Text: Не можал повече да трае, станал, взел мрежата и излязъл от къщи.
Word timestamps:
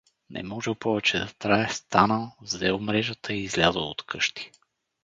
Не 0.29 0.43
можал 0.43 0.75
повече 0.75 1.19
да 1.23 1.27
трае, 1.45 1.69
станал, 1.69 2.35
взел 2.41 2.79
мрежата 2.79 3.33
и 3.33 3.43
излязъл 3.43 3.83
от 3.89 4.01
къщи. 4.03 4.51